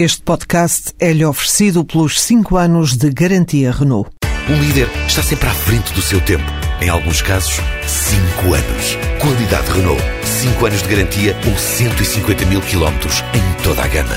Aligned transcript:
Este 0.00 0.22
podcast 0.22 0.92
é-lhe 1.00 1.24
oferecido 1.24 1.84
pelos 1.84 2.20
5 2.20 2.56
anos 2.56 2.96
de 2.96 3.10
garantia 3.10 3.72
Renault. 3.72 4.08
Um 4.48 4.62
líder 4.62 4.88
está 5.08 5.24
sempre 5.24 5.48
à 5.48 5.50
frente 5.52 5.92
do 5.92 6.00
seu 6.00 6.20
tempo. 6.20 6.44
Em 6.80 6.88
alguns 6.88 7.20
casos, 7.20 7.54
5 7.84 8.54
anos. 8.54 8.96
Qualidade 9.20 9.68
Renault. 9.72 10.00
5 10.22 10.66
anos 10.66 10.82
de 10.82 10.88
garantia 10.88 11.36
ou 11.44 11.58
150 11.58 12.46
mil 12.46 12.60
quilómetros 12.60 13.24
em 13.34 13.62
toda 13.64 13.82
a 13.82 13.88
gama. 13.88 14.14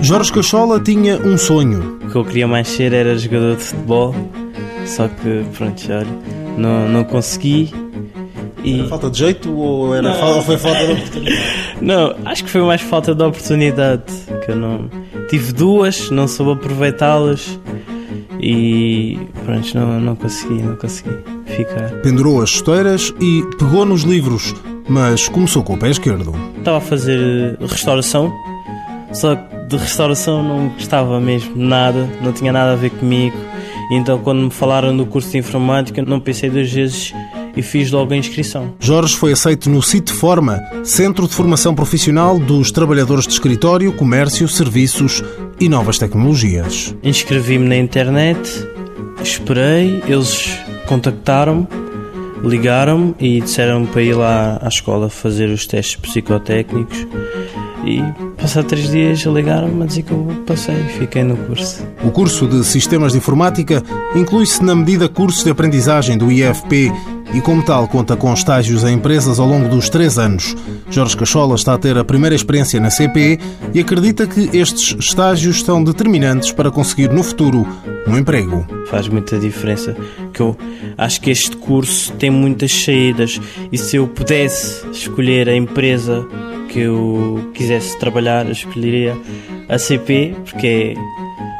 Jorge 0.00 0.32
Cachola 0.32 0.78
tinha 0.78 1.18
um 1.18 1.36
sonho. 1.36 1.98
O 2.04 2.08
que 2.08 2.14
eu 2.14 2.24
queria 2.24 2.46
mais 2.46 2.68
ser 2.68 2.92
era 2.92 3.18
jogador 3.18 3.56
de 3.56 3.64
futebol, 3.64 4.14
só 4.86 5.08
que, 5.08 5.44
pronto, 5.56 5.82
olha, 5.90 6.06
não, 6.56 6.88
não 6.88 7.04
consegui. 7.04 7.72
E... 8.64 8.80
Era 8.80 8.88
falta 8.88 9.10
de 9.10 9.18
jeito 9.18 9.52
ou 9.52 9.94
era 9.94 10.14
falta, 10.14 10.42
foi 10.42 10.56
falta 10.56 10.86
de 10.86 10.92
oportunidade? 10.92 11.42
Não, 11.80 12.14
acho 12.24 12.44
que 12.44 12.50
foi 12.50 12.62
mais 12.62 12.80
falta 12.80 13.14
de 13.14 13.22
oportunidade. 13.22 14.04
Que 14.44 14.52
eu 14.52 14.56
não 14.56 14.88
tive 15.28 15.52
duas, 15.52 16.10
não 16.10 16.28
soube 16.28 16.52
aproveitá-las 16.52 17.58
e 18.40 19.18
pronto, 19.44 19.74
não, 19.74 20.00
não 20.00 20.16
consegui, 20.16 20.62
não 20.62 20.76
consegui 20.76 21.10
ficar. 21.46 21.90
Pendurou 22.02 22.42
as 22.42 22.50
chuteiras 22.50 23.14
e 23.20 23.42
pegou 23.58 23.84
nos 23.84 24.02
livros, 24.02 24.54
mas 24.88 25.28
começou 25.28 25.62
com 25.62 25.74
o 25.74 25.78
pé 25.78 25.90
esquerdo. 25.90 26.34
Estava 26.58 26.78
a 26.78 26.80
fazer 26.80 27.56
restauração, 27.60 28.32
só 29.12 29.36
que 29.36 29.56
de 29.68 29.76
restauração 29.76 30.42
não 30.42 30.68
gostava 30.70 31.20
mesmo 31.20 31.52
nada, 31.56 32.08
não 32.20 32.32
tinha 32.32 32.52
nada 32.52 32.72
a 32.72 32.76
ver 32.76 32.90
comigo. 32.90 33.36
Então, 33.90 34.18
quando 34.18 34.42
me 34.42 34.50
falaram 34.50 34.96
do 34.96 35.04
curso 35.06 35.30
de 35.30 35.38
informática, 35.38 36.02
não 36.02 36.20
pensei 36.20 36.48
duas 36.48 36.70
vezes 36.70 37.12
e 37.56 37.62
fiz 37.62 37.90
logo 37.90 38.12
a 38.12 38.16
inscrição. 38.16 38.74
Jorge 38.80 39.16
foi 39.16 39.32
aceito 39.32 39.68
no 39.68 39.82
CIT 39.82 40.12
Forma, 40.12 40.60
Centro 40.84 41.26
de 41.26 41.34
Formação 41.34 41.74
Profissional 41.74 42.38
dos 42.38 42.70
Trabalhadores 42.70 43.26
de 43.26 43.32
Escritório, 43.32 43.92
Comércio, 43.92 44.48
Serviços 44.48 45.22
e 45.60 45.68
Novas 45.68 45.98
Tecnologias. 45.98 46.94
Inscrevi-me 47.02 47.68
na 47.68 47.76
internet, 47.76 48.40
esperei, 49.22 50.02
eles 50.06 50.58
contactaram-me, 50.86 51.66
ligaram-me 52.42 53.14
e 53.20 53.40
disseram 53.40 53.86
para 53.86 54.02
ir 54.02 54.14
lá 54.14 54.58
à 54.60 54.68
escola 54.68 55.08
fazer 55.08 55.48
os 55.48 55.66
testes 55.66 55.96
psicotécnicos. 55.96 57.06
E 57.84 58.00
passar 58.42 58.64
três 58.64 58.90
dias 58.90 59.20
ligaram-me 59.20 59.84
a 59.84 59.86
dizer 59.86 60.02
que 60.02 60.10
eu 60.10 60.26
passei 60.44 60.74
e 60.74 60.98
fiquei 60.98 61.22
no 61.22 61.36
curso. 61.36 61.86
O 62.04 62.10
curso 62.10 62.48
de 62.48 62.64
Sistemas 62.64 63.12
de 63.12 63.18
Informática 63.18 63.80
inclui-se 64.16 64.64
na 64.64 64.74
medida 64.74 65.08
cursos 65.08 65.44
de 65.44 65.50
aprendizagem 65.50 66.18
do 66.18 66.30
IFP 66.30 66.92
e, 67.32 67.40
como 67.40 67.64
tal, 67.64 67.86
conta 67.86 68.16
com 68.16 68.34
estágios 68.34 68.82
em 68.82 68.94
empresas 68.94 69.38
ao 69.38 69.46
longo 69.46 69.68
dos 69.68 69.88
três 69.88 70.18
anos. 70.18 70.56
Jorge 70.90 71.16
Cachola 71.16 71.54
está 71.54 71.74
a 71.74 71.78
ter 71.78 71.96
a 71.96 72.04
primeira 72.04 72.34
experiência 72.34 72.80
na 72.80 72.90
CPE 72.90 73.38
e 73.72 73.80
acredita 73.80 74.26
que 74.26 74.50
estes 74.52 74.96
estágios 74.98 75.62
são 75.62 75.82
determinantes 75.82 76.50
para 76.50 76.70
conseguir 76.70 77.10
no 77.10 77.22
futuro 77.22 77.64
um 78.08 78.18
emprego. 78.18 78.66
Faz 78.86 79.06
muita 79.06 79.38
diferença, 79.38 79.96
que 80.34 80.40
eu 80.40 80.56
acho 80.98 81.20
que 81.20 81.30
este 81.30 81.56
curso 81.56 82.12
tem 82.14 82.28
muitas 82.28 82.72
saídas 82.72 83.40
e 83.70 83.78
se 83.78 83.96
eu 83.96 84.08
pudesse 84.08 84.84
escolher 84.90 85.48
a 85.48 85.56
empresa 85.56 86.26
que 86.72 86.80
eu 86.80 87.50
quisesse 87.54 87.98
trabalhar, 87.98 88.46
eu 88.46 88.52
escolheria 88.52 89.16
a 89.68 89.78
CP, 89.78 90.34
porque 90.44 90.96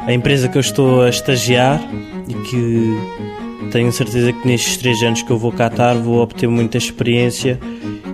é 0.07 0.11
a 0.11 0.13
empresa 0.13 0.49
que 0.49 0.57
eu 0.57 0.61
estou 0.61 1.03
a 1.03 1.09
estagiar 1.09 1.79
e 2.27 2.33
que 2.33 3.69
tenho 3.71 3.91
certeza 3.91 4.33
que 4.33 4.47
nestes 4.47 4.77
três 4.77 5.01
anos 5.03 5.21
que 5.21 5.31
eu 5.31 5.37
vou 5.37 5.51
catar 5.51 5.95
vou 5.95 6.21
obter 6.21 6.47
muita 6.47 6.77
experiência 6.77 7.59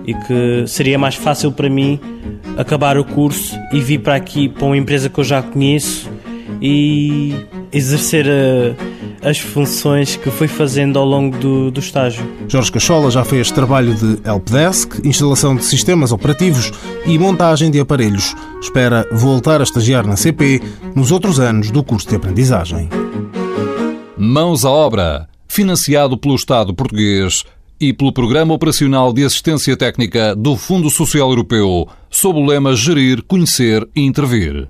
e 0.06 0.14
que 0.14 0.66
seria 0.66 0.98
mais 0.98 1.14
fácil 1.14 1.52
para 1.52 1.68
mim 1.68 2.00
acabar 2.56 2.96
o 2.96 3.04
curso 3.04 3.58
e 3.72 3.80
vir 3.80 4.00
para 4.00 4.14
aqui 4.14 4.48
para 4.48 4.66
uma 4.66 4.76
empresa 4.76 5.08
que 5.08 5.18
eu 5.18 5.24
já 5.24 5.42
conheço 5.42 6.10
e 6.60 7.34
exercer 7.72 8.26
a, 8.26 8.74
as 9.22 9.38
funções 9.38 10.16
que 10.16 10.30
fui 10.30 10.48
fazendo 10.48 10.98
ao 10.98 11.04
longo 11.04 11.36
do, 11.38 11.70
do 11.70 11.80
estágio. 11.80 12.26
Jorge 12.48 12.72
Cachola 12.72 13.10
já 13.10 13.24
fez 13.24 13.50
trabalho 13.50 13.94
de 13.94 14.18
helpdesk, 14.28 15.04
instalação 15.04 15.54
de 15.54 15.64
sistemas 15.64 16.12
operativos 16.12 16.72
e 17.06 17.18
montagem 17.18 17.70
de 17.70 17.80
aparelhos. 17.80 18.34
Espera 18.60 19.06
voltar 19.12 19.60
a 19.60 19.64
estagiar 19.64 20.06
na 20.06 20.16
CP 20.16 20.60
nos 20.94 21.12
outros 21.12 21.38
anos 21.38 21.70
do 21.70 21.82
curso 21.82 22.08
de 22.08 22.16
aprendizagem. 22.16 22.88
Mãos 24.16 24.64
à 24.64 24.70
obra, 24.70 25.28
financiado 25.48 26.16
pelo 26.16 26.34
Estado 26.34 26.74
português 26.74 27.44
e 27.80 27.92
pelo 27.92 28.12
Programa 28.12 28.54
Operacional 28.54 29.12
de 29.12 29.24
Assistência 29.24 29.76
Técnica 29.76 30.36
do 30.36 30.56
Fundo 30.56 30.90
Social 30.90 31.30
Europeu, 31.30 31.88
sob 32.10 32.38
o 32.38 32.44
lema 32.44 32.76
Gerir, 32.76 33.22
Conhecer 33.22 33.88
e 33.96 34.02
Intervir. 34.02 34.68